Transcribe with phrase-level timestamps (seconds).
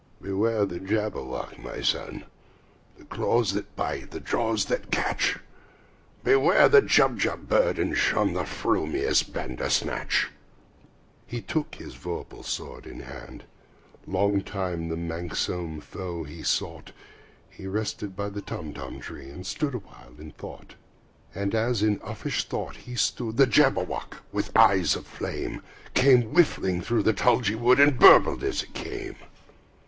[0.19, 2.23] "Beware the Jabberwock, my son!
[2.97, 5.37] The jaws that bite, the claws that catch!
[6.23, 10.31] Beware the Jubjub bird, and shun The frumious Bandersnatch!"
[11.27, 13.43] He took his vorpal sword in hand:
[14.07, 16.93] Long time the manxome foe he sought
[17.55, 20.73] So rested he by the Tumtum tree, And stood awhile in thought.
[21.35, 25.61] And, as in uffish thought he stood, The Jabberwock, with eyes of flame,
[25.93, 29.17] Came whiffling through the tulgey wood, And burbled as it came!